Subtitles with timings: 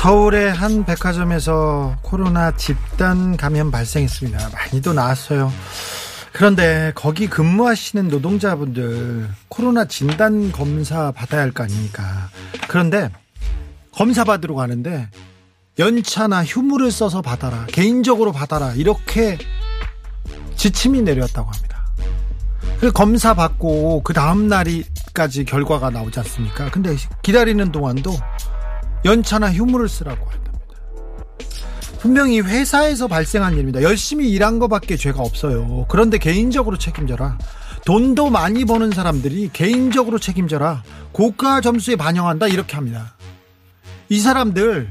[0.00, 4.48] 서울의 한 백화점에서 코로나 집단 감염 발생했습니다.
[4.48, 5.52] 많이도 나왔어요.
[6.32, 12.30] 그런데 거기 근무하시는 노동자분들 코로나 진단 검사 받아야 할 거 아닙니까?
[12.66, 13.10] 그런데
[13.92, 15.10] 검사 받으러 가는데
[15.78, 17.66] 연차나 휴무를 써서 받아라.
[17.66, 18.72] 개인적으로 받아라.
[18.72, 19.36] 이렇게
[20.56, 21.84] 지침이 내렸다고 합니다.
[22.80, 26.70] 그 검사 받고 그 다음 날이까지 결과가 나오지 않습니까?
[26.70, 28.16] 근데 기다리는 동안도
[29.04, 30.50] 연차나 휴무를 쓰라고 한답니다.
[31.98, 33.82] 분명히 회사에서 발생한 일입니다.
[33.82, 35.86] 열심히 일한 것밖에 죄가 없어요.
[35.88, 37.38] 그런데 개인적으로 책임져라.
[37.84, 40.82] 돈도 많이 버는 사람들이 개인적으로 책임져라.
[41.12, 42.48] 고가 점수에 반영한다.
[42.48, 43.16] 이렇게 합니다.
[44.08, 44.90] 이 사람들,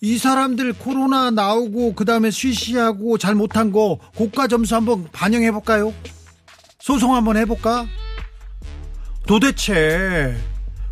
[0.00, 5.92] 이 사람들 코로나 나오고, 그 다음에 쉬쉬하고 잘 못한 거 고가 점수 한번 반영해볼까요?
[6.80, 7.86] 소송 한번 해볼까?
[9.26, 10.36] 도대체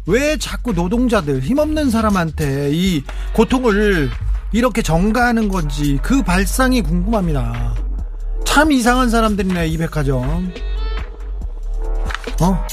[0.07, 4.11] 왜 자꾸 노동자들 힘없는 사람한테 이 고통을
[4.53, 7.75] 이렇게 전가하는 건지 그 발상이 궁금합니다.
[8.45, 10.53] 참 이상한 사람들이네 이 백화점.
[12.41, 12.67] 어?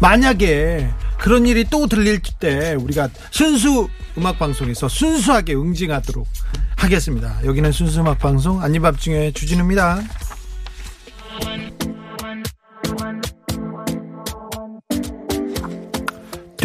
[0.00, 6.26] 만약에 그런 일이 또 들릴 때 우리가 순수 음악 방송에서 순수하게 응징하도록
[6.76, 7.38] 하겠습니다.
[7.44, 10.00] 여기는 순수 음악 방송 안니밤중에 주진우입니다.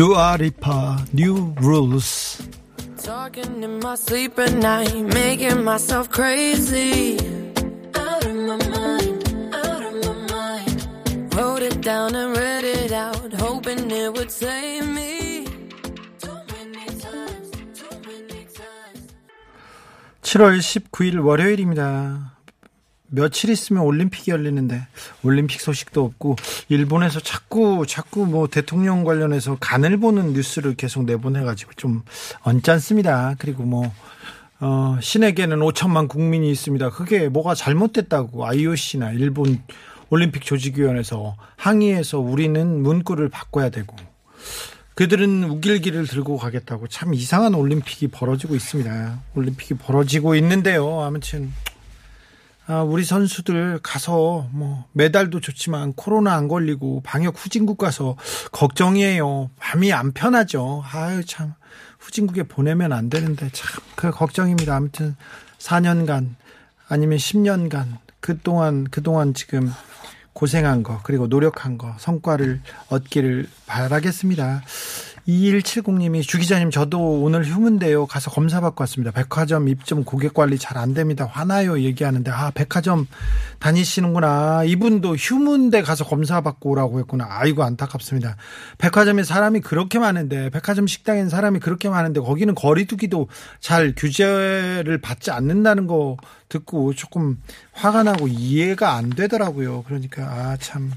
[0.01, 2.41] 두아리파 New Rules
[2.97, 7.17] Talking in my sleep at night, making myself crazy.
[7.93, 9.21] Out of my mind,
[9.53, 11.35] out of my mind.
[11.35, 15.45] Wrote it down and read it out, hoping it would save me.
[16.17, 19.05] Too many times, too many times.
[20.23, 22.30] 7월 19일 월요일입니다.
[23.13, 24.87] 며칠 있으면 올림픽이 열리는데
[25.21, 26.37] 올림픽 소식도 없고
[26.69, 32.03] 일본에서 자꾸 자꾸 뭐 대통령 관련해서 간을 보는 뉴스를 계속 내보내가지고 좀
[32.41, 33.35] 언짢습니다.
[33.37, 33.91] 그리고 뭐
[34.61, 36.91] 어, 신에게는 5천만 국민이 있습니다.
[36.91, 39.61] 그게 뭐가 잘못됐다고 IOC나 일본
[40.09, 43.95] 올림픽 조직위원회에서 항의해서 우리는 문구를 바꿔야 되고
[44.95, 49.19] 그들은 우길기를 들고 가겠다고 참 이상한 올림픽이 벌어지고 있습니다.
[49.35, 51.01] 올림픽이 벌어지고 있는데요.
[51.01, 51.70] 아무튼 아,
[52.79, 58.15] 우리 선수들 가서 뭐 메달도 좋지만 코로나 안 걸리고 방역 후진국 가서
[58.51, 59.49] 걱정이에요.
[59.59, 60.83] 밤이 안 편하죠.
[60.91, 61.53] 아유 참
[61.99, 64.75] 후진국에 보내면 안 되는데 참 그 걱정입니다.
[64.75, 65.15] 아무튼
[65.59, 66.29] 4년간
[66.87, 69.71] 아니면 10년간 그동안 그동안 지금
[70.33, 74.63] 고생한 거 그리고 노력한 거 성과를 얻기를 바라겠습니다.
[75.27, 78.07] 2170님이 주 기자님 저도 오늘 휴무인데요.
[78.07, 79.11] 가서 검사 받고 왔습니다.
[79.11, 81.25] 백화점 입점 고객 관리 잘 안 됩니다.
[81.25, 83.07] 화나요 얘기하는데 아 백화점
[83.59, 84.63] 다니시는구나.
[84.63, 87.27] 이분도 휴무인데 가서 검사 받고 오라고 했구나.
[87.29, 88.35] 아이고 안타깝습니다.
[88.77, 93.27] 백화점에 사람이 그렇게 많은데 백화점 식당엔 사람이 그렇게 많은데 거기는 거리두기도
[93.59, 96.17] 잘 규제를 받지 않는다는 거
[96.49, 97.39] 듣고 조금
[97.73, 99.83] 화가 나고 이해가 안 되더라고요.
[99.83, 100.91] 그러니까 아 참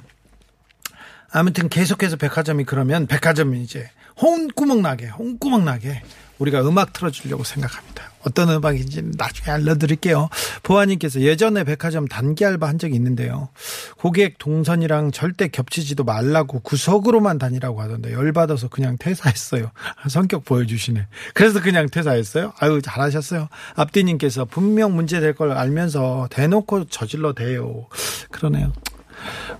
[1.31, 3.91] 아무튼 계속해서 백화점이 그러면 백화점이 이제
[4.21, 6.03] 홍구멍 나게 홍구멍 나게
[6.39, 8.11] 우리가 음악 틀어주려고 생각합니다.
[8.27, 10.29] 어떤 음악인지 나중에 알려드릴게요.
[10.65, 13.51] 보아님께서 예전에 백화점 단기 알바 한 적이 있는데요.
[13.99, 19.71] 고객 동선이랑 절대 겹치지도 말라고 구석으로만 다니라고 하던데 열받아서 그냥 퇴사했어요.
[20.11, 21.07] 성격 보여주시네.
[21.35, 22.53] 그래서 그냥 퇴사했어요?
[22.59, 23.49] 아유 잘하셨어요.
[23.77, 27.87] 앞뒤님께서 분명 문제 될 걸 알면서 대놓고 저질러 대요.
[28.31, 28.73] 그러네요.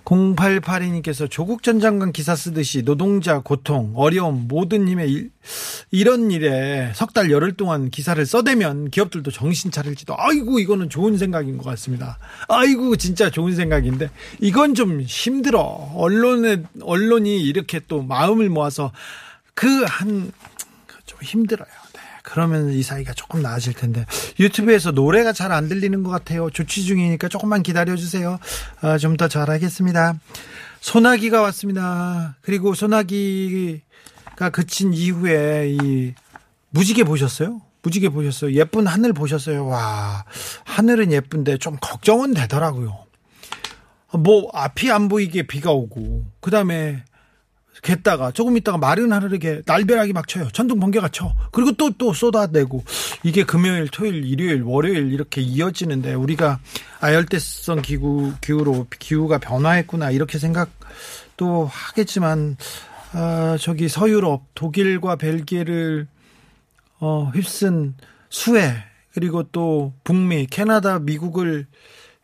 [0.05, 5.31] 0882님께서 조국 전 장관 기사 쓰듯이 노동자 고통, 어려움, 모든 힘의 일,
[5.91, 11.59] 이런 일에 석 달 열흘 동안 기사를 써대면 기업들도 정신 차릴지도 아이고 이거는 좋은 생각인
[11.59, 12.19] 것 같습니다.
[12.49, 14.11] 아이고 진짜 좋은 생각인데
[14.41, 15.61] 이건 좀 힘들어.
[15.95, 18.91] 언론에 언론이 이렇게 또 마음을 모아서
[19.55, 20.33] 그 한
[21.07, 21.69] 좀 힘들어요.
[22.25, 24.05] 네, 그러면 이 사이가 조금 나아질 텐데
[24.41, 26.51] 유튜브에서 노래가 잘 안 들리는 것 같아요.
[26.51, 28.39] 조치 중이니까 조금만 기다려 주세요.
[28.81, 30.15] 아, 좀 더 잘하겠습니다.
[30.81, 32.37] 소나기가 왔습니다.
[32.41, 36.15] 그리고 소나기가 그친 이후에 이
[36.71, 37.61] 무지개 보셨어요?
[37.83, 38.53] 무지개 보셨어요?
[38.55, 39.67] 예쁜 하늘 보셨어요?
[39.67, 40.25] 와,
[40.65, 42.99] 하늘은 예쁜데 좀 걱정은 되더라고요.
[44.15, 47.05] 뭐 앞이 안 보이게 비가 오고 그 다음에
[47.85, 50.49] 겠다가 조금 있다가 마른 하늘에게 날벼락이 막 쳐요.
[50.53, 51.33] 천둥 번개가 쳐.
[51.53, 52.85] 그리고 또 또 쏟아내고
[53.23, 56.59] 이게 금요일, 토요일, 일요일, 월요일 이렇게 이어지는데 우리가
[57.01, 62.57] 아열대성 기후 기후로 기후가 변화했구나 이렇게 생각도 하겠지만
[63.13, 66.09] 아, 저기 서유럽 독일과 벨기에를
[66.99, 67.95] 어, 휩쓴
[68.29, 68.75] 수해
[69.13, 71.67] 그리고 또 북미, 캐나다, 미국을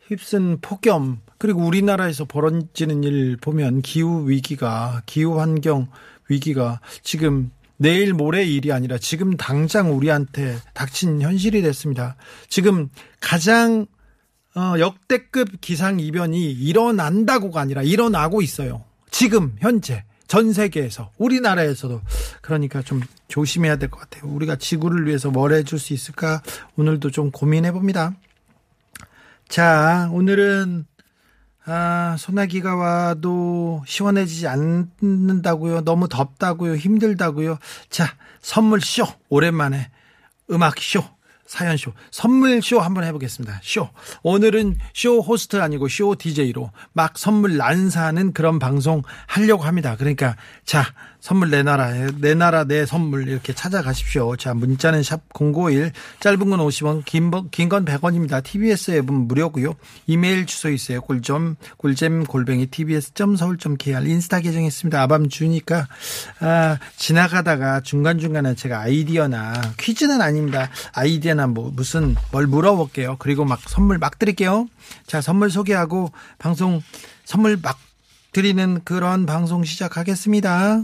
[0.07, 5.87] 휩쓴 폭염 그리고 우리나라에서 벌어지는 일 보면 기후 위기가 기후 환경
[6.29, 12.15] 위기가 지금 내일 모레 일이 아니라 지금 당장 우리한테 닥친 현실이 됐습니다.
[12.47, 12.89] 지금
[13.19, 13.87] 가장
[14.55, 18.83] 어, 역대급 기상 이변이 일어난다고가 아니라 일어나고 있어요.
[19.09, 22.01] 지금 현재 전 세계에서 우리나라에서도
[22.43, 24.31] 그러니까 좀 조심해야 될 것 같아요.
[24.31, 26.43] 우리가 지구를 위해서 뭘 해줄 수 있을까
[26.77, 28.13] 오늘도 좀 고민해 봅니다.
[29.49, 30.85] 자 오늘은
[31.65, 35.81] 아, 소나기가 와도 시원해지지 않는다고요.
[35.81, 36.75] 너무 덥다고요.
[36.75, 37.57] 힘들다고요.
[37.89, 39.05] 자, 선물 쇼.
[39.29, 39.89] 오랜만에
[40.49, 41.03] 음악 쇼.
[41.45, 43.59] 사연쇼, 선물쇼 한번 해보겠습니다.
[43.61, 43.89] 쇼.
[44.23, 49.97] 오늘은 쇼 호스트 아니고 쇼 DJ로 막 선물 난사하는 그런 방송 하려고 합니다.
[49.97, 50.85] 그러니까, 자,
[51.21, 54.35] 선물 내놔라, 내놔라 내 선물 이렇게 찾아가십시오.
[54.37, 57.29] 자, 문자는 샵 051, 짧은 건 50원, 긴
[57.69, 58.43] 건 100원입니다.
[58.43, 59.75] TBS 앱은 무료고요.
[60.07, 60.99] 이메일 주소 있어요.
[61.01, 64.99] 꿀점, 꿀잼 골뱅이 tbs.서울.kr 인스타 계정 있습니다.
[64.99, 65.87] 아밤 주니까,
[66.39, 70.71] 아, 지나가다가 중간중간에 제가 아이디어나 퀴즈는 아닙니다.
[70.93, 73.17] 아이디어나 뭐 무슨 뭘 물어볼게요.
[73.19, 74.67] 그리고 막 선물 막 드릴게요.
[75.05, 76.81] 자, 선물 소개하고 방송
[77.25, 77.77] 선물 막
[78.31, 80.83] 드리는 그런 방송 시작하겠습니다.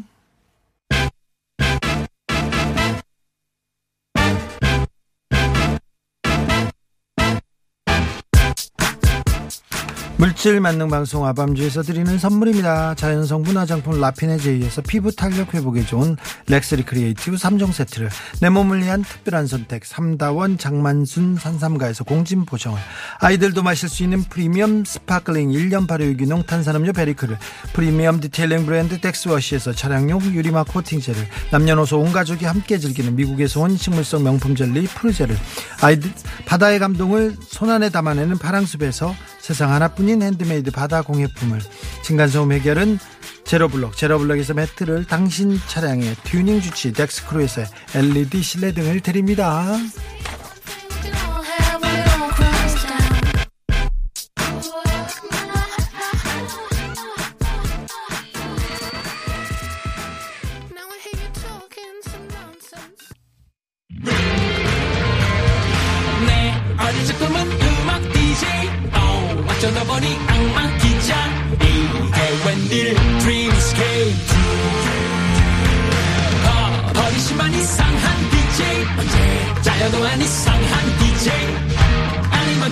[10.19, 12.95] 물질 만능 방송 아밤주에서 드리는 선물입니다.
[12.95, 16.17] 자연 성분 화장품 라피네제이에서 피부 탄력 회복에 좋은
[16.47, 18.09] 렉스리 크리에이티브 3종 세트를
[18.41, 22.79] 내 몸을 위한 특별한 선택 3다원 장만순 산삼가에서 공진 보정을
[23.19, 27.37] 아이들도 마실 수 있는 프리미엄 sparkling 1년 발효 유기농 탄산음료 베리크를
[27.73, 34.23] 프리미엄 detailing 브랜드 덱스워시에서 차량용 유리막 코팅제를 남녀노소 온 가족이 함께 즐기는 미국에서 온 식물성
[34.23, 35.37] 명품 젤리 프루제를
[35.83, 36.11] 아이들
[36.47, 41.59] 바다의 감동을 손안에 담아내는 파랑숲에서 세상 하나뿐 인 핸드메이드 바다 공예품을
[42.03, 42.99] 층간소음 해결은
[43.43, 47.63] 제로블럭 제로블럭에서 매트를 당신 차량의 튜닝 주치 덱스크루에서
[47.95, 49.65] LED 실내등을 드립니다.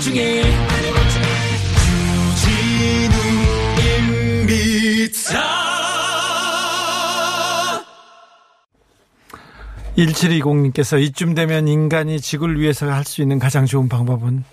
[0.06, 0.44] 중에
[3.96, 5.32] 주진우입니다
[9.98, 14.44] 1720님께서 이쯤 되면 인간이 지구를 위해서 할 수 있는 가장 좋은 방법은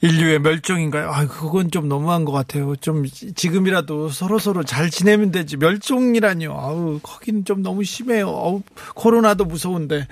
[0.00, 1.10] 인류의 멸종인가요?
[1.10, 2.76] 아, 그건 좀 너무한 것 같아요.
[2.76, 6.52] 좀 지금이라도 서로 서로 잘 지내면 되지 멸종이라니요.
[6.52, 8.28] 아우, 거긴 좀 너무 심해요.
[8.28, 8.62] 아우,
[8.94, 10.06] 코로나도 무서운데.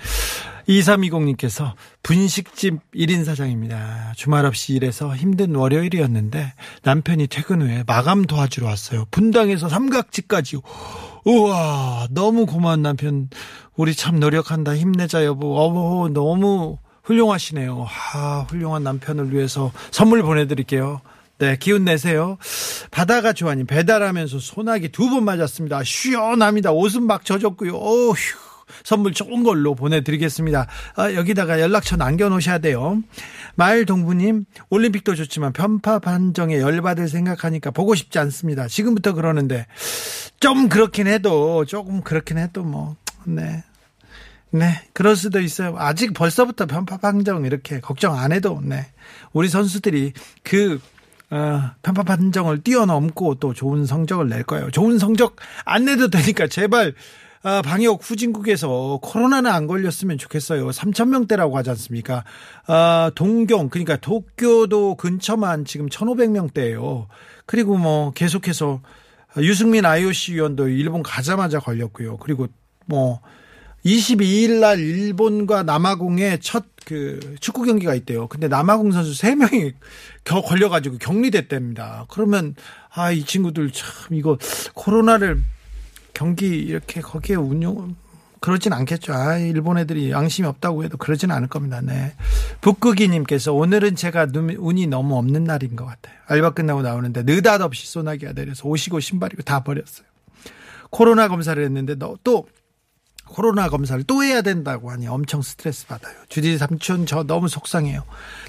[0.69, 1.73] 2320님께서
[2.03, 4.13] 분식집 1인 사장입니다.
[4.17, 9.07] 주말 없이 일해서 힘든 월요일이었는데 남편이 퇴근 후에 마감 도와주러 왔어요.
[9.11, 10.59] 분당에서 삼각지까지.
[11.25, 13.29] 우와, 너무 고마운 남편.
[13.77, 14.77] 우리 참 노력한다.
[14.77, 15.57] 힘내자, 여보.
[15.59, 17.87] 어머, 너무 훌륭하시네요.
[18.15, 21.01] 아, 훌륭한 남편을 위해서 선물 보내드릴게요.
[21.39, 22.39] 네, 기운 내세요.
[22.91, 25.83] 바다가 좋아님 배달하면서 소나기 두 번 맞았습니다.
[25.83, 26.73] 시원합니다.
[26.73, 27.75] 옷은 막 젖었고요.
[27.75, 28.15] 어휴.
[28.83, 30.67] 선물 좋은 걸로 보내드리겠습니다.
[30.97, 33.03] 아, 여기다가 연락처 남겨놓으셔야 돼요.
[33.55, 38.69] 마을 동부님, 올림픽도 좋지만 편파 판정에 열받을 생각하니까 보고 싶지 않습니다.
[38.69, 39.67] 지금부터 그러는데,
[40.41, 43.63] 좀 그렇긴 해도, 조금 그렇긴 해도 뭐, 네.
[44.51, 45.75] 네, 그럴 수도 있어요.
[45.79, 48.87] 아직 벌써부터 편파 판정 이렇게 걱정 안 해도, 네.
[49.33, 50.81] 우리 선수들이 그,
[51.31, 54.71] 어, 편파 판정을 뛰어넘고 또 좋은 성적을 낼 거예요.
[54.71, 56.93] 좋은 성적 안 내도 되니까 제발 아,
[57.63, 60.71] 방역 후진국에서 코로나는 안 걸렸으면 좋겠어요.
[60.71, 62.25] 3천 명대라고 하지 않습니까?
[62.67, 67.07] 아, 동경 그러니까 도쿄도 근처만 지금 1,500명대예요.
[67.45, 68.81] 그리고 뭐 계속해서
[69.39, 72.17] 유승민 IOC 위원도 일본 가자마자 걸렸고요.
[72.17, 72.47] 그리고
[72.87, 73.21] 뭐
[73.85, 78.27] 22일 날 일본과 남아공에 첫그 축구 경기가 있대요.
[78.29, 79.75] 근데 남아공 선수 3명이
[80.25, 82.07] 겨 걸려가지고 격리됐답니다.
[82.09, 82.55] 그러면
[82.95, 84.39] 아, 이 친구들 참 이거
[84.73, 85.43] 코로나를
[86.15, 87.97] 경기 이렇게 거기에 운용
[88.41, 89.15] 그러진 않겠죠.
[89.15, 91.81] 아, 일본 애들이 양심이 없다고 해도 그러진 않을 겁니다.
[91.81, 92.15] 네.
[92.61, 96.15] 북극이님께서 오늘은 제가 눈, 운이 너무 없는 날인 것 같아요.
[96.27, 100.07] 알바 끝나고 나오는데 느닷없이 소나기가 내려서 옷이고 신발이고 다 버렸어요.
[100.91, 102.47] 코로나 검사를 했는데 너, 또
[103.29, 106.15] 코로나 검사를 또 해야 된다고 하니 엄청 스트레스 받아요.
[106.29, 108.05] 주디 삼촌 저 너무 속상해요.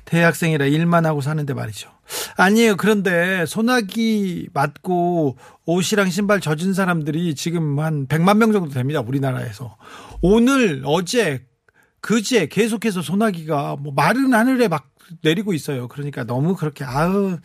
[0.05, 1.89] 대학생이라 일만 하고 사는데 말이죠.
[2.38, 2.75] 아니에요.
[2.75, 9.01] 그런데 소나기 맞고 옷이랑 신발 젖은 사람들이 지금 한 100만 명 정도 됩니다.
[9.01, 9.77] 우리나라에서.
[10.22, 11.46] 오늘 어제
[12.01, 14.89] 그제 계속해서 소나기가 뭐 마른 하늘에 막
[15.24, 15.88] 내리고 있어요.
[15.88, 17.39] 그러니까 너무 그렇게 아우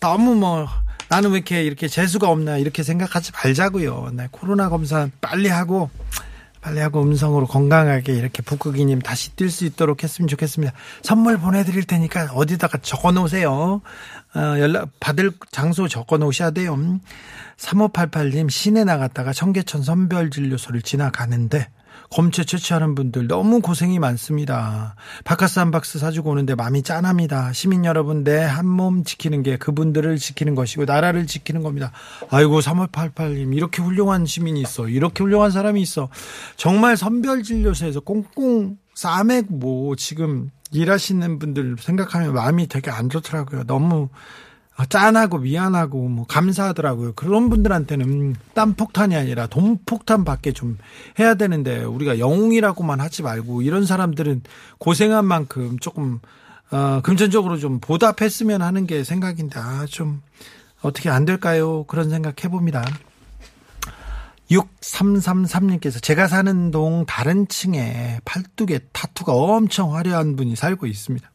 [0.00, 0.68] 너무 뭐
[1.08, 4.12] 나는 왜 이렇게 이렇게 재수가 없나 이렇게 생각하지 말자고요.
[4.14, 5.90] 네, 코로나 검사 빨리 하고
[6.62, 10.72] 빨리 하고 음성으로 건강하게 이렇게 북극이님 다시 뛸 수 있도록 했으면 좋겠습니다.
[11.02, 13.82] 선물 보내드릴 테니까 어디다가 적어 놓으세요.
[14.34, 16.78] 어, 연락 받을 장소 적어 놓으셔야 돼요.
[17.58, 21.68] 3588님 시내 나갔다가 청계천 선별진료소를 지나가는데
[22.12, 24.94] 검체 채취하는 분들 너무 고생이 많습니다.
[25.24, 27.52] 바카스 한 박스 사주고 오는데 마음이 짠합니다.
[27.52, 31.90] 시민 여러분 내 한 몸 지키는 게 그분들을 지키는 것이고 나라를 지키는 겁니다.
[32.30, 34.88] 아이고 3588님 이렇게 훌륭한 시민이 있어.
[34.88, 36.08] 이렇게 훌륭한 사람이 있어.
[36.56, 43.64] 정말 선별진료소에서 꽁꽁 싸매고 뭐 지금 일하시는 분들 생각하면 마음이 되게 안 좋더라고요.
[43.64, 44.08] 너무
[44.86, 47.12] 짠하고 미안하고 뭐 감사하더라고요.
[47.14, 50.78] 그런 분들한테는 땀 폭탄이 아니라 돈 폭탄 밖에 좀
[51.18, 54.42] 해야 되는데 우리가 영웅이라고만 하지 말고 이런 사람들은
[54.78, 56.20] 고생한 만큼 조금
[56.70, 60.22] 어, 금전적으로 좀 보답했으면 하는 게 생각인데 아, 좀
[60.80, 61.84] 어떻게 안 될까요?
[61.84, 62.84] 그런 생각 해봅니다.
[64.50, 71.31] 6333님께서 제가 사는 동 다른 층에 팔뚝에 타투가 엄청 화려한 분이 살고 있습니다.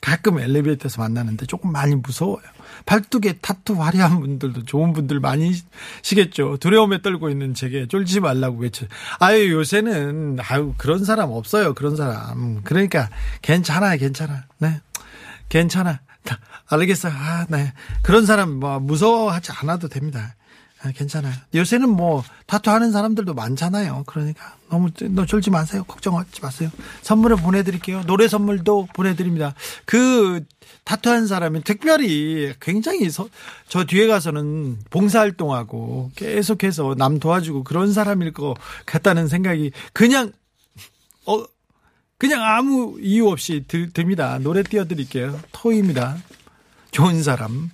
[0.00, 2.42] 가끔 엘리베이터에서 만나는데 조금 많이 무서워요.
[2.86, 6.58] 팔뚝에 타투 화려한 분들도 좋은 분들 많이시겠죠.
[6.58, 8.86] 두려움에 떨고 있는 제게 쫄지 말라고 외쳐.
[9.18, 11.74] 아유, 요새는, 아유, 그런 사람 없어요.
[11.74, 12.62] 그런 사람.
[12.62, 13.08] 그러니까,
[13.42, 13.98] 괜찮아요.
[13.98, 14.44] 괜찮아.
[14.58, 14.80] 네.
[15.48, 16.00] 괜찮아.
[16.66, 17.12] 알겠어요.
[17.14, 17.72] 아, 네.
[18.02, 20.34] 그런 사람 뭐 무서워하지 않아도 됩니다.
[20.84, 21.32] 아, 괜찮아요.
[21.54, 24.04] 요새는 뭐 타투 하는 사람들도 많잖아요.
[24.06, 25.82] 그러니까 너무 너 쫄지 마세요.
[25.84, 26.70] 걱정하지 마세요.
[27.00, 28.02] 선물을 보내드릴게요.
[28.02, 29.54] 노래 선물도 보내드립니다.
[29.86, 30.44] 그
[30.84, 33.28] 타투한 사람이 특별히 굉장히 서,
[33.66, 40.32] 저 뒤에 가서는 봉사활동하고 계속해서 남 도와주고 그런 사람일 것 같다는 생각이 그냥
[41.24, 41.44] 어
[42.18, 44.38] 그냥 아무 이유 없이 들, 듭니다.
[44.38, 45.40] 노래 띄워드릴게요.
[45.52, 46.18] 토이입니다.
[46.90, 47.70] 좋은 사람.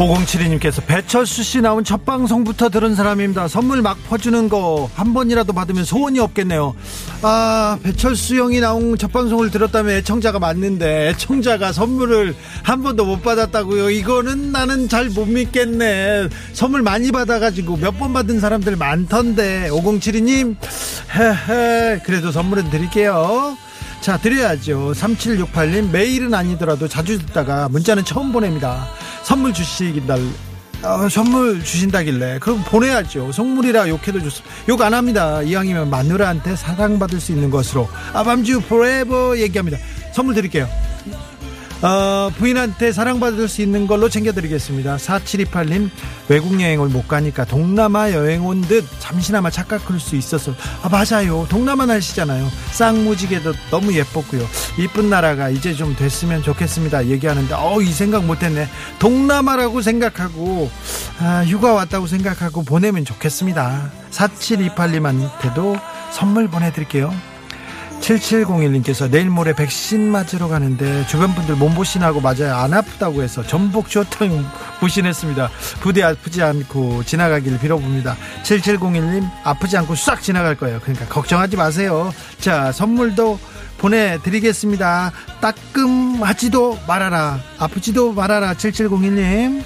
[0.00, 3.48] 오공칠이님께서 배철수 씨 나온 첫 방송부터 들은 사람입니다.
[3.48, 6.74] 선물 막 퍼주는 거 한 번이라도 받으면 소원이 없겠네요.
[7.22, 13.90] 아 배철수 형이 나온 첫 방송을 들었다면 애청자가 맞는데 애청자가 선물을 한 번도 못 받았다고요.
[13.90, 16.28] 이거는 나는 잘 못 믿겠네.
[16.54, 20.56] 선물 많이 받아가지고 몇 번 받은 사람들 많던데 오공칠이님
[21.14, 23.56] 헤헤 그래도 선물은 드릴게요.
[24.00, 24.92] 자, 드려야죠.
[24.94, 28.88] 3768님, 매일은 아니더라도 자주 듣다가 문자는 처음 보냅니다.
[29.30, 30.18] 선물 주시긴달,
[30.82, 32.40] 어, 선물 주신다길래.
[32.40, 33.30] 그럼 보내야죠.
[33.30, 34.52] 선물이라 욕해도 좋습니다.
[34.68, 35.40] 욕 안 합니다.
[35.40, 37.88] 이왕이면 마누라한테 사랑받을 수 있는 것으로.
[38.12, 39.78] 아밤주 forever 얘기합니다.
[40.12, 40.68] 선물 드릴게요.
[41.82, 44.96] 어, 부인한테 사랑받을 수 있는 걸로 챙겨드리겠습니다.
[44.96, 45.88] 4728님,
[46.28, 51.46] 외국 여행을 못 가니까 동남아 여행 온 듯 잠시나마 착각할 수 있어서, 아, 맞아요.
[51.48, 52.46] 동남아 날씨잖아요.
[52.72, 54.46] 쌍무지개도 너무 예뻤고요.
[54.78, 57.06] 이쁜 나라가 이제 좀 됐으면 좋겠습니다.
[57.06, 58.68] 얘기하는데, 어, 이 생각 못 했네.
[58.98, 60.70] 동남아라고 생각하고,
[61.18, 63.90] 아, 휴가 왔다고 생각하고 보내면 좋겠습니다.
[64.10, 65.80] 4728님한테도
[66.12, 67.10] 선물 보내드릴게요.
[68.00, 74.44] 7701님께서 내일 모레 백신 맞으러 가는데 주변 분들 몸보신하고 맞아요 안 아프다고 해서 전복 쇼탕
[74.80, 75.50] 부신했습니다.
[75.80, 78.16] 부디 아프지 않고 지나가길 빌어봅니다.
[78.42, 80.80] 7701님 아프지 않고 싹 지나갈 거예요.
[80.80, 82.12] 그러니까 걱정하지 마세요.
[82.38, 83.38] 자 선물도
[83.78, 85.12] 보내드리겠습니다.
[85.40, 87.40] 따끔하지도 말아라.
[87.58, 89.62] 아프지도 말아라 7701님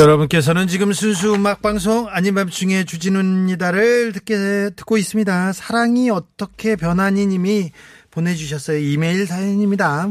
[0.00, 5.52] 여러분께서는 지금 순수 음악 방송 아닌 밤중에 주진우입니다를 듣게 듣고 있습니다.
[5.52, 7.70] 사랑이 어떻게 변하니 님이
[8.10, 8.78] 보내주셨어요.
[8.78, 10.08] 이메일 사연입니다.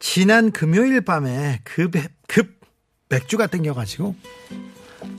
[0.00, 1.92] 지난 금요일 밤에 급,
[2.26, 2.60] 급
[3.08, 4.14] 맥주가 땡겨가지고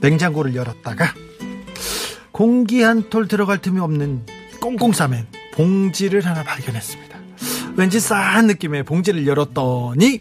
[0.00, 1.12] 냉장고를 열었다가
[2.30, 4.26] 공기 한 톨 들어갈 틈이 없는
[4.60, 7.18] 꽁꽁 싸맨 봉지를 하나 발견했습니다.
[7.74, 10.20] 왠지 싸한 느낌의 봉지를 열었더니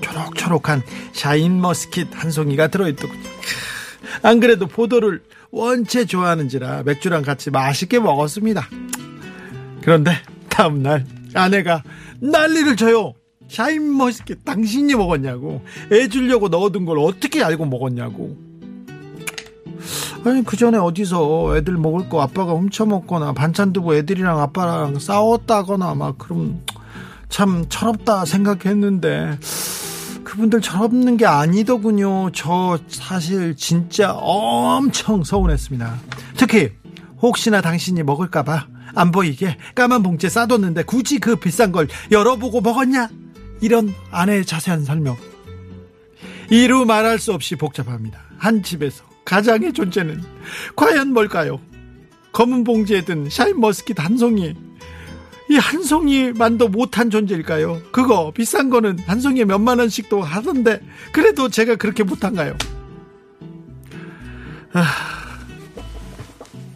[0.00, 3.28] 초록초록한 샤인머스킷 한 송이가 들어있더군요.
[4.22, 8.68] 안 그래도 포도를 원체 좋아하는지라 맥주랑 같이 맛있게 먹었습니다.
[9.82, 10.12] 그런데
[10.48, 11.82] 다음날 아내가
[12.20, 13.14] 난리를 쳐요.
[13.48, 18.36] 샤인머스켓 당신이 먹었냐고 애 주려고 넣어둔 걸 어떻게 알고 먹었냐고
[20.24, 25.94] 아니 그 전에 어디서 애들 먹을 거 아빠가 훔쳐 먹거나 반찬 두고 애들이랑 아빠랑 싸웠다거나
[25.94, 26.62] 막 그럼
[27.28, 29.38] 참 철없다 생각했는데
[30.38, 35.98] 그분들 철없는 게 아니더군요 저 사실 진짜 엄청 서운했습니다
[36.36, 36.70] 특히
[37.20, 43.08] 혹시나 당신이 먹을까봐 안 보이게 까만 봉지에 싸뒀는데 굳이 그 비싼 걸 열어보고 먹었냐
[43.60, 45.16] 이런 아내의 자세한 설명.
[46.50, 48.20] 이루 말할 수 없이 복잡합니다.
[48.38, 50.22] 한 집에서 가장의 존재는
[50.76, 51.60] 과연 뭘까요?
[52.32, 54.54] 검은 봉지에 든 샤인머스킷 한 송이.
[55.50, 57.80] 이 한 송이만도 못한 존재일까요?
[57.90, 60.80] 그거 비싼 거는 한 송이에 몇만 원씩도 하던데
[61.12, 62.54] 그래도 제가 그렇게 못한가요?
[64.74, 64.84] 아,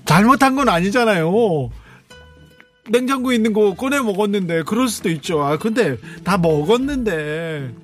[0.07, 1.71] 잘못한 건 아니잖아요.
[2.91, 5.43] 냉장고에 있는 거 꺼내 먹었는데 그럴 수도 있죠.
[5.43, 7.75] 아 근데 다 먹었는데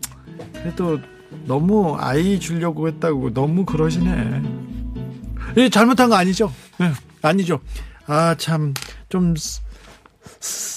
[0.54, 0.99] 그래도
[1.45, 4.42] 너무 아이 주려고 했다고 너무 그러시네.
[5.59, 6.52] 예, 잘못한 거 아니죠?
[6.78, 6.90] 네,
[7.23, 7.61] 아니죠.
[8.07, 8.73] 아 참
[9.11, 9.35] 좀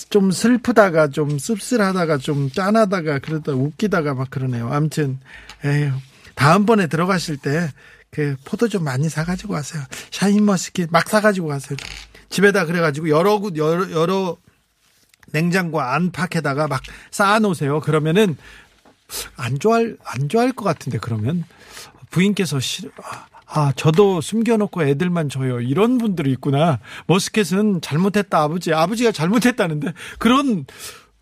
[0.10, 4.70] 좀 슬프다가 좀 씁쓸하다가 좀 짠하다가 그러다 웃기다가 막 그러네요.
[4.72, 5.20] 아무튼
[5.64, 5.92] 에휴
[6.36, 7.70] 다음번에 들어가실 때
[8.14, 9.82] 그 포도 좀 많이 사가지고 가세요.
[10.12, 11.78] 샤인머스켓 막 사가지고 가세요.
[12.30, 14.36] 집에다 그래가지고 여러 구- 여러 여러
[15.32, 16.82] 냉장고 안팎에다가 막
[17.12, 17.80] 쌓아놓으세요.
[17.80, 18.36] 그러면은
[19.38, 21.46] 안 좋아할 안 좋아할 것 같은데 그러면
[22.10, 22.90] 부인께서 싫어.
[23.02, 25.60] 아, 아, 저도 숨겨놓고 애들만 줘요.
[25.60, 26.80] 이런 분들이 있구나.
[27.08, 28.74] 머스켓은 잘못했다, 아버지.
[28.74, 30.66] 아버지가 잘못했다는데 그런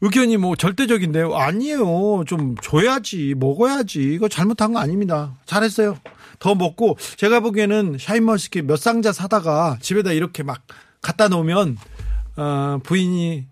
[0.01, 1.35] 의견이 뭐 절대적인데요.
[1.35, 2.23] 아니에요.
[2.27, 4.01] 좀 줘야지, 먹어야지.
[4.13, 5.33] 이거 잘못한 거 아닙니다.
[5.45, 5.97] 잘했어요.
[6.37, 10.61] 더 먹고 제가 보기에는 샤인머스켓 몇 상자 사다가 집에다 이렇게 막
[11.01, 11.77] 갖다 놓으면
[12.37, 13.45] 어, 부인이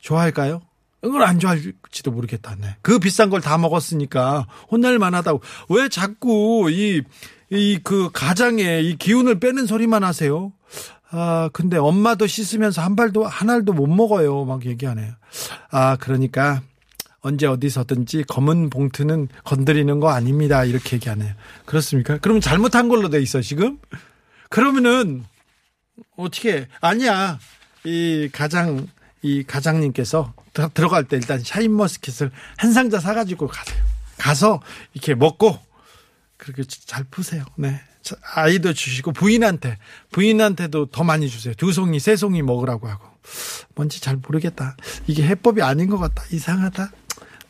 [0.00, 0.62] 좋아할까요?
[1.04, 2.56] 이걸 안 좋아할지도 모르겠다.
[2.58, 2.76] 네.
[2.82, 5.40] 그 비싼 걸 다 먹었으니까 혼날 만하다고.
[5.68, 7.02] 왜 자꾸 이,
[7.50, 10.52] 이 그 가장에 이 기운을 빼는 소리만 하세요?
[11.10, 14.44] 아, 근데 엄마도 씻으면서 한 발도, 한 알도 못 먹어요.
[14.44, 15.12] 막 얘기하네요.
[15.70, 16.62] 아, 그러니까
[17.20, 20.64] 언제 어디서든지 검은 봉투는 건드리는 거 아닙니다.
[20.64, 21.32] 이렇게 얘기하네요.
[21.64, 22.18] 그렇습니까?
[22.18, 23.78] 그럼 잘못한 걸로 돼 있어, 지금?
[24.50, 25.24] 그러면은
[26.16, 27.38] 어떻게 아니야
[27.84, 28.86] 이 가장
[29.22, 33.82] 이 가장님께서 들- 들어갈 때 일단 샤인머스켓을 한 상자 사가지고 가세요.
[34.18, 34.60] 가서
[34.94, 35.58] 이렇게 먹고
[36.36, 37.44] 그렇게 잘 푸세요.
[37.56, 37.80] 네.
[38.02, 39.78] 자, 아이도 주시고 부인한테
[40.12, 41.54] 부인한테도 더 많이 주세요.
[41.54, 43.06] 두 송이 세 송이 먹으라고 하고
[43.74, 44.76] 뭔지 잘 모르겠다.
[45.06, 46.22] 이게 해법이 아닌 것 같다.
[46.30, 46.90] 이상하다.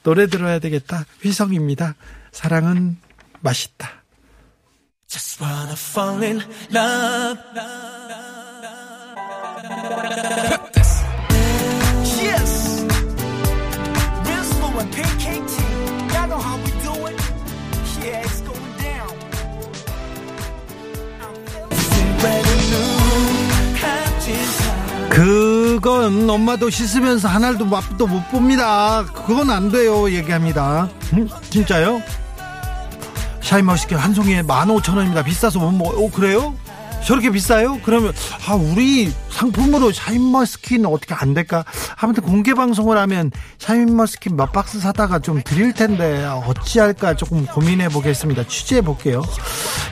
[0.03, 1.05] 노래 들어야 되겠다.
[1.21, 1.95] 휘성입니다.
[2.33, 2.97] 사랑은
[3.41, 4.03] 맛있다.
[25.81, 29.05] 그건 엄마도 씻으면서 한 알도 맛도 못 봅니다.
[29.13, 30.11] 그건 안 돼요.
[30.11, 30.89] 얘기합니다.
[31.13, 31.29] 음?
[31.51, 32.01] 진짜요?
[33.43, 35.23] 샤인머스켓 한 송이에 15,000원입니다.
[35.23, 35.97] 비싸서 못 먹어.
[35.99, 36.55] 오, 그래요?
[37.05, 37.79] 저렇게 비싸요?
[37.85, 38.13] 그러면,
[38.49, 41.65] 아, 우리 상품으로 샤인머스켓은 어떻게 안 될까?
[41.97, 48.49] 아무튼 공개 방송을 하면 샤인머스켓 몇 박스 사다가 좀 드릴 텐데, 어찌할까 조금 고민해 보겠습니다.
[48.49, 49.23] 취재해 볼게요.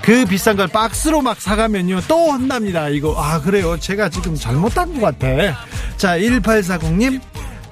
[0.03, 2.01] 그 비싼 걸 박스로 막 사가면요.
[2.09, 2.89] 또 혼납니다.
[2.89, 3.15] 이거.
[3.17, 3.79] 아, 그래요.
[3.79, 5.57] 제가 지금 잘못한 것 같아.
[5.97, 7.21] 자, 1840님.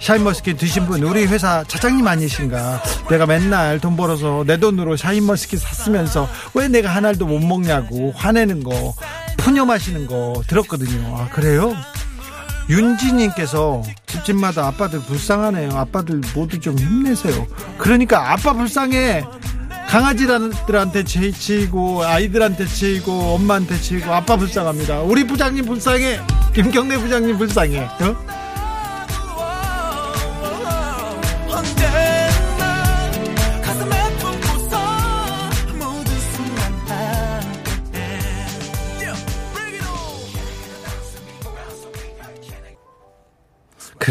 [0.03, 2.83] 샤인머스켓 드신 분 우리 회사 차장님 아니신가?
[3.09, 8.65] 내가 맨날 돈 벌어서 내 돈으로 샤인머스켓 샀으면서 왜 내가 한 알도 못 먹냐고 화내는
[8.65, 8.95] 거
[9.37, 11.17] 푸념하시는 거 들었거든요.
[11.17, 11.77] 아 그래요?
[12.69, 15.71] 윤지님께서 집집마다 아빠들 불쌍하네요.
[15.71, 17.47] 아빠들 모두 좀 힘내세요.
[17.79, 19.25] 그러니까 아빠 불쌍해.
[19.89, 25.03] 강아지들한테 치이고 아이들한테 치이고 엄마한테 치이고 아빠 불쌍합니다.
[25.03, 26.21] 우리 부장님 불쌍해.
[26.55, 27.79] 김경래 부장님 불쌍해.
[27.79, 28.42] 어?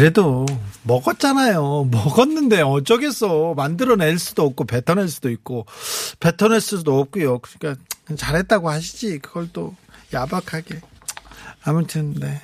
[0.02, 0.44] 그래도
[0.82, 1.86] 먹었잖아요.
[1.92, 3.54] 먹었는데 어쩌겠어.
[3.54, 5.64] 만들어낼 수도 없고 뱉어낼 수도 있고
[6.18, 7.38] 뱉어낼 수도 없고요.
[7.38, 7.80] 그러니까
[8.16, 9.20] 잘했다고 하시지.
[9.20, 9.76] 그걸 또
[10.12, 10.80] 야박하게.
[11.62, 12.40] 아무튼 네.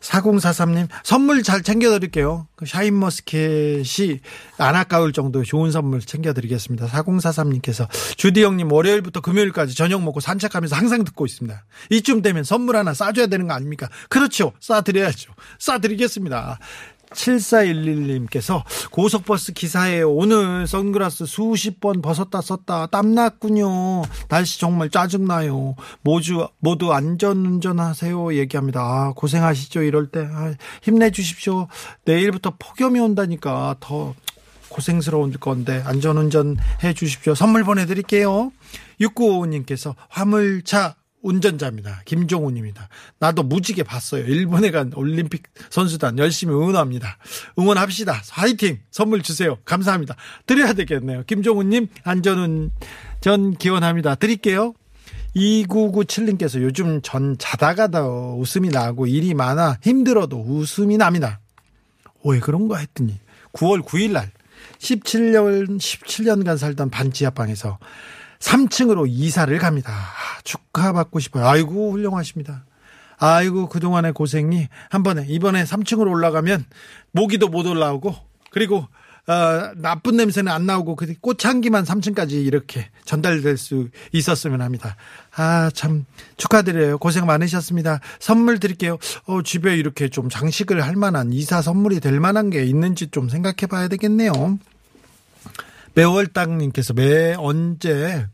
[0.00, 2.46] 4043님, 선물 잘 챙겨드릴게요.
[2.56, 4.20] 그 샤인머스켓이
[4.58, 6.86] 안 아까울 정도 좋은 선물 챙겨드리겠습니다.
[6.86, 11.64] 4043님께서, 주디 형님, 월요일부터 금요일까지 저녁 먹고 산책하면서 항상 듣고 있습니다.
[11.90, 13.88] 이쯤 되면 선물 하나 싸줘야 되는 거 아닙니까?
[14.08, 14.52] 그렇죠.
[14.60, 15.32] 싸드려야죠.
[15.58, 16.58] 싸드리겠습니다.
[17.10, 20.12] 7411님께서 고속버스 기사예요.
[20.12, 24.02] 오늘 선글라스 수십 번 벗었다 썼다 땀났군요.
[24.28, 25.74] 날씨 정말 짜증나요.
[26.02, 28.34] 모두 모두 안전운전 하세요.
[28.34, 28.80] 얘기합니다.
[28.80, 29.82] 아, 고생하시죠.
[29.82, 31.68] 이럴 때 아, 힘내주십시오.
[32.04, 34.14] 내일부터 폭염이 온다니까 더
[34.68, 37.34] 고생스러운 건데 안전운전 해 주십시오.
[37.34, 38.52] 선물 보내드릴게요.
[39.00, 42.02] 6955님께서 화물차 운전자입니다.
[42.04, 42.88] 김종훈입니다.
[43.18, 44.24] 나도 무지개 봤어요.
[44.24, 47.18] 일본에 간 올림픽 선수단 열심히 응원합니다.
[47.58, 48.22] 응원합시다.
[48.30, 48.78] 화이팅!
[48.90, 49.58] 선물 주세요.
[49.64, 50.14] 감사합니다.
[50.46, 51.24] 드려야 되겠네요.
[51.26, 54.14] 김종훈님 안전운전 기원합니다.
[54.14, 54.74] 드릴게요.
[55.34, 61.40] 2997님께서 요즘 전 자다가도 웃음이 나고 일이 많아 힘들어도 웃음이 납니다.
[62.24, 63.18] 왜 그런가 했더니
[63.52, 64.30] 9월 9일 날
[64.78, 67.78] 17년 17년간 살던 반지하방에서
[68.38, 69.92] 3층으로 이사를 갑니다.
[69.92, 71.46] 아, 축하받고 싶어요.
[71.46, 72.64] 아이고 훌륭하십니다.
[73.18, 76.64] 아이고 그동안의 고생이 한 번에 이번에 3층으로 올라가면
[77.12, 78.14] 모기도 못 올라오고
[78.50, 78.86] 그리고
[79.28, 84.94] 어, 나쁜 냄새는 안 나오고 그 꽃향기만 3층까지 이렇게 전달될 수 있었으면 합니다.
[85.34, 86.04] 아, 참
[86.36, 86.98] 축하드려요.
[86.98, 88.00] 고생 많으셨습니다.
[88.20, 88.98] 선물 드릴게요.
[89.24, 93.66] 어, 집에 이렇게 좀 장식을 할 만한 이사 선물이 될 만한 게 있는지 좀 생각해
[93.68, 94.60] 봐야 되겠네요.
[95.96, 98.26] 매월땅님께서 매 언제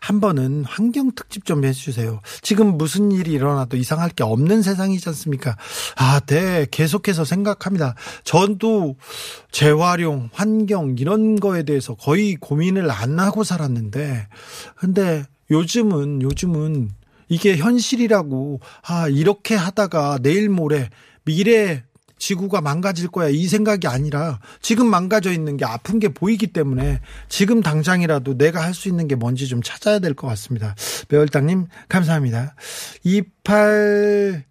[0.00, 2.20] 한 번은 환경 특집 좀 해주세요.
[2.42, 5.56] 지금 무슨 일이 일어나도 이상할 게 없는 세상이지 않습니까?
[5.96, 7.96] 아, 네, 계속해서 생각합니다.
[8.22, 8.96] 전도
[9.50, 14.28] 재활용, 환경 이런 거에 대해서 거의 고민을 안 하고 살았는데,
[14.76, 16.90] 근데 요즘은 요즘은
[17.28, 20.88] 이게 현실이라고 아 이렇게 하다가 내일 모레
[21.24, 21.84] 미래
[22.18, 27.62] 지구가 망가질 거야 이 생각이 아니라 지금 망가져 있는 게 아픈 게 보이기 때문에 지금
[27.62, 30.74] 당장이라도 내가 할 수 있는 게 뭔지 좀 찾아야 될 것 같습니다.
[31.08, 32.54] 매월당님 감사합니다.
[33.04, 34.44] 28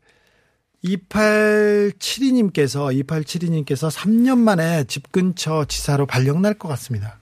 [0.84, 7.20] 2872님께서 2872님께서 3년 만에 집 근처 지사로 발령 날 것 같습니다.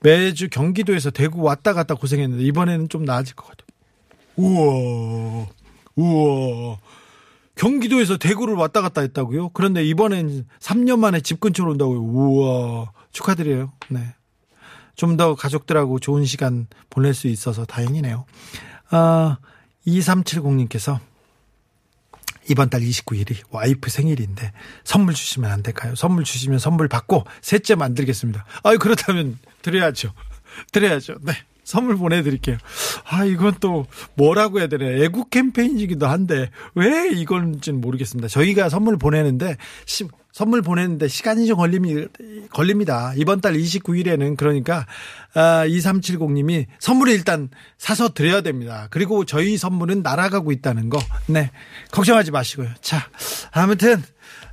[0.00, 3.66] 매주 경기도에서 대구 왔다 갔다 고생했는데 이번에는 좀 나아질 것 같아요.
[4.36, 5.46] 우와,
[5.96, 6.78] 우와.
[7.60, 9.50] 경기도에서 대구를 왔다 갔다 했다고요?
[9.50, 12.00] 그런데 이번엔 3년 만에 집 근처로 온다고요?
[12.00, 13.72] 우와, 축하드려요.
[13.88, 14.14] 네.
[14.96, 18.24] 좀 더 가족들하고 좋은 시간 보낼 수 있어서 다행이네요.
[18.90, 19.36] 아,
[19.86, 21.00] 2370님께서
[22.48, 24.52] 이번 달 29일이 와이프 생일인데
[24.84, 25.94] 선물 주시면 안 될까요?
[25.94, 28.46] 선물 주시면 선물 받고 셋째 만들겠습니다.
[28.62, 30.14] 아유, 그렇다면 드려야죠.
[30.72, 31.16] 드려야죠.
[31.20, 31.34] 네.
[31.70, 32.56] 선물 보내드릴게요.
[33.04, 34.86] 아, 이건 또 뭐라고 해야 되나.
[34.86, 38.26] 애국 캠페인이기도 한데, 왜 이건지는 모르겠습니다.
[38.26, 39.56] 저희가 선물 보내는데,
[39.86, 42.08] 시, 선물 보내는데 시간이 좀 걸림이,
[42.50, 43.12] 걸립니다.
[43.16, 44.84] 이번 달 29일에는 그러니까,
[45.34, 48.88] 아, 2370님이 선물을 일단 사서 드려야 됩니다.
[48.90, 50.98] 그리고 저희 선물은 날아가고 있다는 거.
[51.26, 51.52] 네.
[51.92, 52.68] 걱정하지 마시고요.
[52.80, 53.08] 자,
[53.52, 54.02] 아무튼,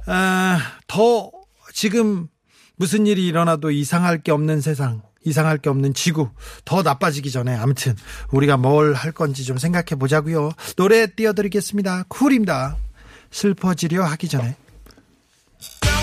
[0.06, 1.32] 아, 더
[1.74, 2.28] 지금
[2.76, 5.07] 무슨 일이 일어나도 이상할 게 없는 세상.
[5.28, 6.30] 이상할 게 없는 지구
[6.66, 7.96] 더 나빠지기 전에 아무튼
[8.32, 10.52] 우리가 뭘 할 건지 좀 생각해 보자고요.
[10.76, 12.06] 노래 띄워드리겠습니다.
[12.08, 12.78] 쿨입니다.
[13.32, 14.56] 슬퍼지려 하기 전에.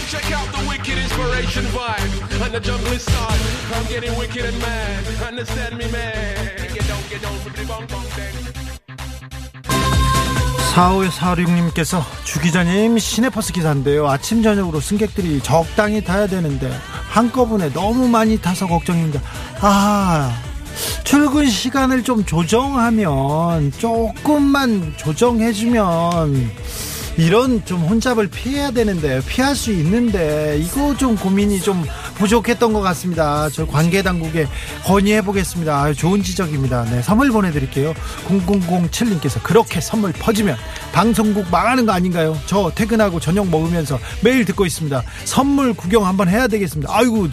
[0.06, 3.38] Check out the wicked inspiration vibe and the jungle style.
[3.74, 5.04] I'm getting wicked and mad.
[5.26, 6.56] Understand me, man?
[6.72, 7.34] Get down, get down
[7.66, 8.63] bong bong bang.
[10.74, 14.08] 4546님께서 주 기자님 시내버스 기사인데요.
[14.08, 16.68] 아침 저녁으로 승객들이 적당히 타야 되는데
[17.08, 19.20] 한꺼번에 너무 많이 타서 걱정입니다.
[19.60, 20.36] 아
[21.04, 26.50] 출근 시간을 좀 조정하면 조금만 조정해주면
[27.16, 31.84] 이런 좀 혼잡을 피해야 되는데 피할 수 있는데 이거 좀 고민이 좀
[32.14, 33.48] 부족했던 것 같습니다.
[33.50, 34.46] 저 관계 당국에
[34.84, 35.92] 건의해 보겠습니다.
[35.94, 36.84] 좋은 지적입니다.
[36.84, 37.94] 네, 선물 보내드릴게요.
[38.28, 40.56] 0007님께서 그렇게 선물 퍼지면
[40.92, 42.38] 방송국 망하는 거 아닌가요?
[42.46, 45.02] 저 퇴근하고 저녁 먹으면서 매일 듣고 있습니다.
[45.24, 46.92] 선물 구경 한번 해야 되겠습니다.
[46.94, 47.28] 아이고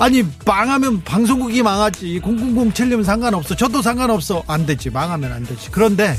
[0.00, 6.14] 아니 망하면 방송국이 망하지 0007님 상관없어 저도 상관없어 안 되지 망하면 안 되지 그런데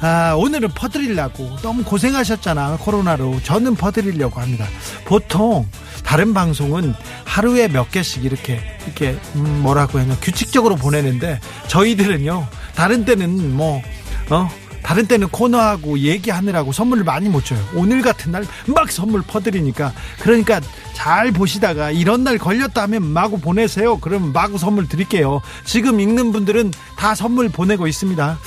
[0.00, 4.66] 아, 오늘은 퍼드리려고 너무 고생하셨잖아 코로나로 저는 퍼드리려고 합니다
[5.04, 5.66] 보통
[6.06, 13.54] 다른 방송은 하루에 몇 개씩 이렇게 이렇게 음, 뭐라고 해야 규칙적으로 보내는데 저희들은요 다른 때는
[13.54, 13.82] 뭐
[14.30, 14.48] 어?
[14.82, 17.58] 다른 때는 코너하고 얘기하느라고 선물을 많이 못 줘요.
[17.74, 20.60] 오늘 같은 날 막 선물 퍼드리니까 그러니까
[20.94, 23.98] 잘 보시다가 이런 날 걸렸다 하면 마구 보내세요.
[23.98, 25.42] 그러면 마구 선물 드릴게요.
[25.64, 28.38] 지금 읽는 분들은 다 선물 보내고 있습니다.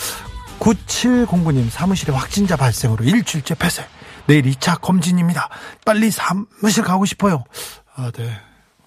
[0.59, 3.85] 9709님 사무실에 확진자 발생으로 일주일째 폐쇄.
[4.29, 5.49] 내일 2차 검진입니다.
[5.83, 7.45] 빨리 사무실 가고 싶어요.
[7.95, 8.29] 아, 네.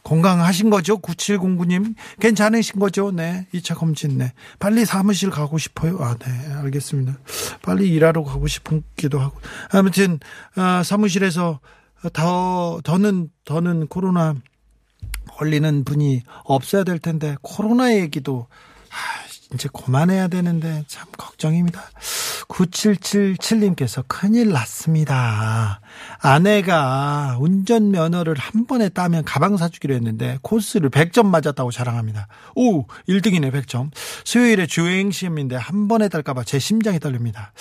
[0.04, 0.98] 건강하신 거죠?
[0.98, 1.96] 9709님.
[2.20, 3.10] 괜찮으신 거죠?
[3.10, 3.48] 네.
[3.52, 4.34] 2차 검진, 네.
[4.60, 5.98] 빨리 사무실 가고 싶어요?
[5.98, 6.54] 아, 네.
[6.54, 7.18] 알겠습니다.
[7.62, 9.40] 빨리 일하러 가고 싶기도 하고.
[9.72, 10.20] 아무튼,
[10.54, 11.58] 아, 사무실에서
[12.12, 14.36] 더, 더는, 더는 코로나
[15.28, 18.46] 걸리는 분이 없어야 될 텐데, 코로나 얘기도,
[18.90, 19.21] 아,
[19.54, 21.82] 이제 그만해야 되는데 참 걱정입니다.
[22.48, 25.81] 9777님께서 큰일 났습니다.
[26.20, 32.28] 아내가 운전면허를 한 번에 따면 가방 사주기로 했는데 코스를 100점 맞았다고 자랑합니다.
[32.54, 33.90] 오, 1등이네 100점.
[34.24, 37.52] 수요일에 주행 시험인데 한 번에 딸까봐 제 심장이 떨립니다.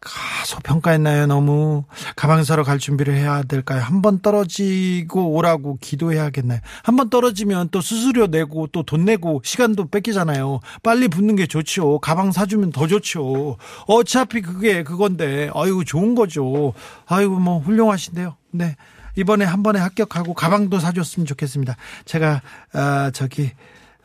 [0.00, 1.84] 가소평가했나요 너무?
[2.16, 3.82] 가방 사러 갈 준비를 해야 될까요?
[3.82, 6.60] 한 번 떨어지고 오라고 기도해야겠나요?
[6.82, 10.60] 한 번 떨어지면 또 수수료 내고 또 돈 내고 시간도 뺏기잖아요.
[10.82, 11.98] 빨리 붙는 게 좋죠.
[12.00, 13.56] 가방 사주면 더 좋죠.
[13.86, 16.72] 어차피 그게 그건데, 아이고, 좋은 거죠.
[17.06, 18.36] 아이고, 뭐, 훌륭 하신데요.
[18.50, 18.76] 네.
[19.16, 21.76] 이번에 한 번에 합격하고 가방도 사줬으면 좋겠습니다.
[22.04, 23.52] 제가, 아, 저기,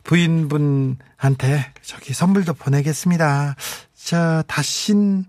[0.03, 3.55] 부인분한테 저기 선물도 보내겠습니다.
[3.95, 5.25] 자, 다신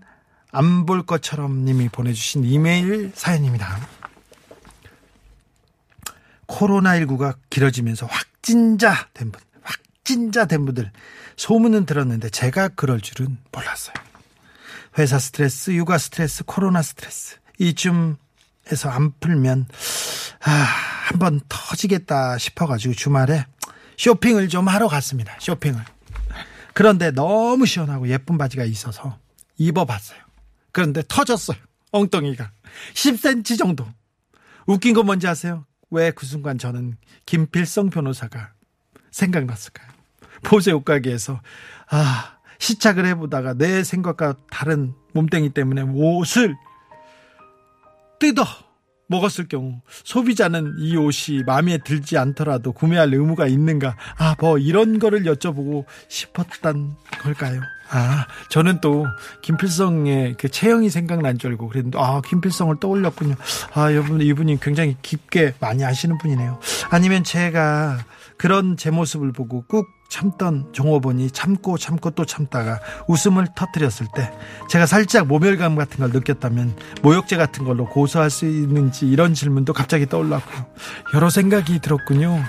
[0.51, 3.77] 안 볼 것처럼 님이 보내주신 이메일 사연입니다.
[6.47, 10.91] 코로나19가 길어지면서 확진자 된 분, 확진자 된 분들
[11.35, 13.95] 소문은 들었는데 제가 그럴 줄은 몰랐어요.
[14.97, 18.15] 회사 스트레스, 육아 스트레스, 코로나 스트레스 이쯤
[18.71, 19.67] 에서 안 풀면
[20.43, 23.45] 아, 한번 터지겠다 싶어가지고 주말에
[23.97, 25.35] 쇼핑을 좀 하러 갔습니다.
[25.39, 25.83] 쇼핑을.
[26.73, 29.17] 그런데 너무 시원하고 예쁜 바지가 있어서
[29.57, 30.19] 입어봤어요.
[30.71, 31.57] 그런데 터졌어요.
[31.91, 32.51] 엉덩이가
[32.93, 33.87] 10cm 정도.
[34.67, 35.65] 웃긴 건 뭔지 아세요?
[35.91, 38.51] 왜 그 순간 저는 김필성 변호사가
[39.11, 39.87] 생각났을까요?
[40.43, 41.39] 보세 옷가게에서
[41.89, 46.55] 아 시착을 해보다가 내 생각과 다른 몸뚱이 때문에 옷을
[48.19, 48.43] 뜯어
[49.07, 53.95] 먹었을 경우 소비자는 이 옷이 마음에 들지 않더라도 구매할 의무가 있는가?
[54.17, 57.61] 아 뭐 이런 거를 여쭤보고 싶었단 걸까요?
[57.91, 59.05] 아 저는 또
[59.43, 63.35] 김필성의 그 체형이 생각난 줄 알고 그랬는데 아 김필성을 떠올렸군요.
[63.75, 66.59] 아 여러분 이분이 굉장히 깊게 많이 아시는 분이네요.
[66.89, 67.99] 아니면 제가
[68.37, 74.31] 그런 제 모습을 보고 꾹 참던 종업원이 참고 참고 또 참다가 웃음을 터뜨렸을 때
[74.69, 80.05] 제가 살짝 모멸감 같은 걸 느꼈다면 모욕죄 같은 걸로 고소할 수 있는지 이런 질문도 갑자기
[80.05, 80.65] 떠올랐고요.
[81.15, 82.43] 여러 생각이 들었군요.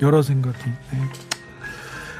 [0.00, 0.58] 여러 생각이.
[0.92, 1.00] 네.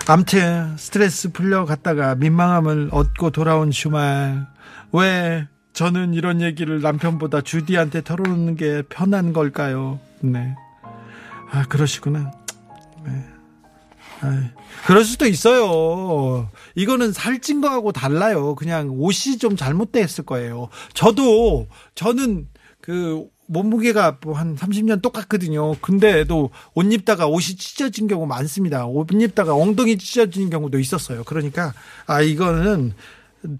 [0.07, 4.47] 암튼 스트레스 풀려 갔다가 민망함을 얻고 돌아온 주말
[4.93, 9.99] 왜 저는 이런 얘기를 남편보다 주디한테 털어놓는 게 편한 걸까요?
[10.21, 10.55] 네.
[11.51, 12.31] 아 그러시구나.
[13.05, 13.25] 네.
[14.21, 14.39] 아이,
[14.87, 16.49] 그럴 수도 있어요.
[16.75, 18.55] 이거는 살찐 거하고 달라요.
[18.55, 20.69] 그냥 옷이 좀 잘못됐을 거예요.
[20.95, 22.49] 저도 저는
[22.81, 25.75] 그 몸무게가 뭐한 30년 똑같거든요.
[25.81, 28.87] 근데도 옷 입다가 옷이 찢어진 경우 많습니다.
[28.87, 31.25] 옷 입다가 엉덩이 찢어진 경우도 있었어요.
[31.25, 31.75] 그러니까
[32.07, 32.95] 아 이거는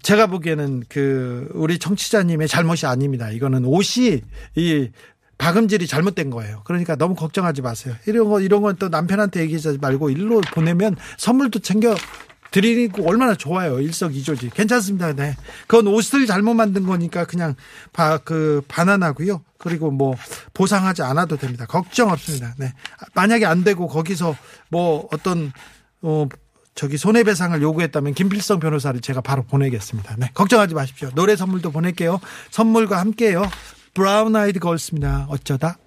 [0.01, 3.29] 제가 보기에는 그 우리 청취자님의 잘못이 아닙니다.
[3.29, 4.21] 이거는 옷이
[4.55, 4.89] 이
[5.37, 6.61] 박음질이 잘못된 거예요.
[6.63, 7.95] 그러니까 너무 걱정하지 마세요.
[8.07, 11.95] 이런 거 이런 건 또 남편한테 얘기하지 말고 일로 보내면 선물도 챙겨
[12.51, 13.79] 드리고 얼마나 좋아요.
[13.81, 14.51] 일석이조지.
[14.53, 15.13] 괜찮습니다.
[15.13, 15.35] 네.
[15.67, 17.55] 그건 옷을 잘못 만든 거니까 그냥
[17.91, 19.41] 바, 그 반환하고요.
[19.57, 20.15] 그리고 뭐
[20.53, 21.65] 보상하지 않아도 됩니다.
[21.65, 22.53] 걱정 없습니다.
[22.57, 22.71] 네.
[23.13, 24.37] 만약에 안 되고 거기서
[24.69, 25.51] 뭐 어떤
[26.01, 26.27] 어
[26.75, 30.15] 저기 손해배상을 요구했다면 김필성 변호사를 제가 바로 보내겠습니다.
[30.17, 30.31] 네.
[30.33, 31.09] 걱정하지 마십시오.
[31.15, 32.19] 노래 선물도 보낼게요.
[32.51, 33.49] 선물과 함께요.
[33.95, 35.25] 브라운 아이드 걸스입니다.
[35.29, 35.77] 어쩌다.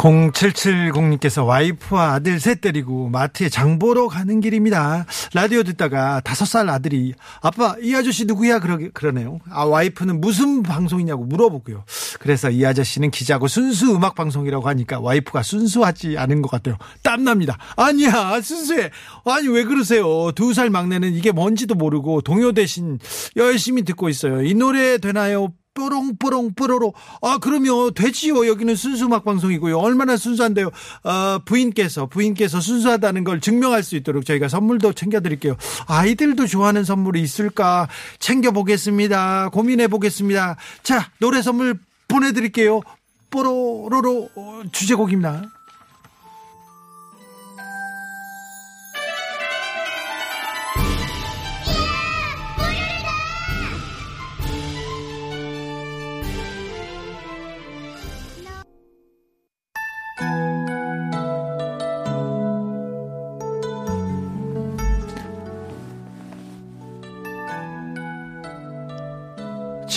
[0.00, 5.04] (0770님께서) 와이프와 아들 셋 데리고 마트에 장 보러 가는 길입니다.
[5.34, 8.60] 라디오 듣다가 다섯 살 아들이 아빠 이 아저씨 누구야?
[8.60, 11.84] 그러, 그러네요 아 와이프는 무슨 방송이냐고 물어보고요.
[12.18, 16.76] 그래서 이 아저씨는 기자고 순수 음악 방송이라고 하니까 와이프가 순수하지 않은 것 같아요.
[17.02, 18.90] 땀 납니다 아니야 순수해.
[19.26, 20.32] 아니 왜 그러세요?
[20.32, 22.98] 두 살 막내는 이게 뭔지도 모르고 동요 대신
[23.36, 24.42] 열심히 듣고 있어요.
[24.42, 26.92] 이 노래 되나요 뽀롱뽀롱 뽀로로.
[27.22, 28.46] 아 그러면 되지요.
[28.46, 29.78] 여기는 순수 음악 방송이고요.
[29.78, 30.70] 얼마나 순수한데요.
[31.04, 35.56] 아, 부인께서 부인께서 순수하다는 걸 증명할 수 있도록 저희가 선물도 챙겨 드릴게요.
[35.86, 39.50] 아이들도 좋아하는 선물이 있을까 챙겨 보겠습니다.
[39.50, 40.56] 고민해 보겠습니다.
[40.82, 41.78] 자 노래 선물
[42.08, 42.80] 보내 드릴게요.
[43.30, 44.28] 뽀로로로
[44.72, 45.44] 주제곡입니다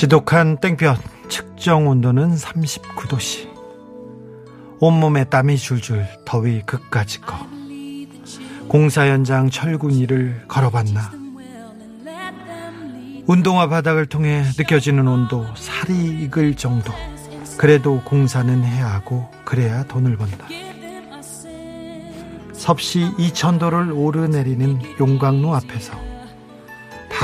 [0.03, 0.97] 지독한 땡볕
[1.29, 3.49] 측정 온도는 39도씨.
[4.81, 7.37] 온몸에 땀이 줄줄 더위 극까지 거.
[8.67, 11.09] 공사 현장 철군이를 걸어봤나.
[13.27, 16.91] 운동화 바닥을 통해 느껴지는 온도 살이 익을 정도.
[17.57, 20.47] 그래도 공사는 해야 하고 그래야 돈을 번다.
[22.51, 26.12] 섭씨 2천도를 오르내리는 용광로 앞에서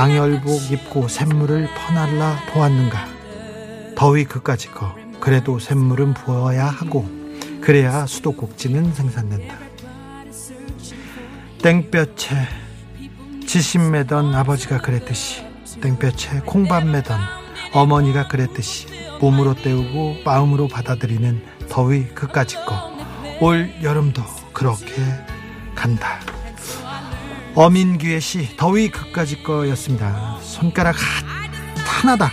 [0.00, 3.06] 방열복 입고 샘물을 퍼날라 보았는가?
[3.94, 7.06] 더위 그까짓 거 그래도 샘물은 부어야 하고
[7.60, 9.56] 그래야 수도꼭지는 생산된다.
[11.62, 12.34] 땡볕에
[13.46, 15.44] 지심 매던 아버지가 그랬듯이
[15.82, 17.20] 땡볕에 콩밥 매던
[17.74, 18.86] 어머니가 그랬듯이
[19.20, 24.22] 몸으로 때우고 마음으로 받아들이는 더위 그까짓 거올 여름도
[24.54, 24.94] 그렇게
[25.74, 26.20] 간다
[27.54, 32.32] 어민규의 시 더위 그까짓 거였습니다 손가락 하 나다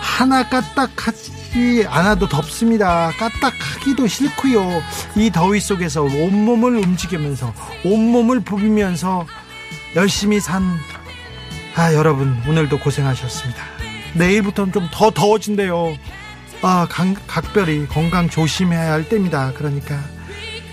[0.00, 4.82] 하나 까딱하지 않아도 덥습니다 까딱하기도 싫고요
[5.16, 7.52] 이 더위 속에서 온몸을 움직이면서
[7.84, 9.26] 온몸을 부비면서
[9.96, 10.78] 열심히 산
[11.74, 13.62] 아, 여러분, 오늘도 고생하셨습니다.
[14.14, 15.96] 내일부터는 좀 더 더워진대요.
[16.60, 19.52] 아, 강, 각별히 건강 조심해야 할 때입니다.
[19.54, 19.94] 그러니까,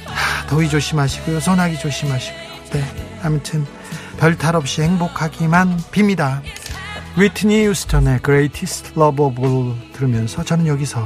[0.08, 1.40] 아, 더위 조심하시고요.
[1.40, 2.44] 소나기 조심하시고요.
[2.74, 3.09] 네.
[3.24, 3.66] 아무튼,
[4.20, 6.42] 별 탈 없이 행복하기만 빕니다.
[7.18, 11.06] 위트니 휴스턴의 Greatest Love of All 들으면서 저는 여기서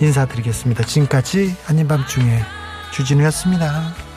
[0.00, 0.84] 인사드리겠습니다.
[0.84, 2.40] 지금까지 아닌 밤중에
[2.92, 4.09] 주진우였습니다.